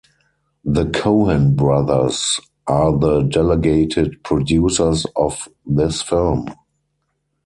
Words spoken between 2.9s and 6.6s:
the delegated producers of this film.